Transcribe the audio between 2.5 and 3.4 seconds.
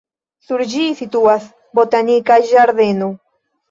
ĝardeno.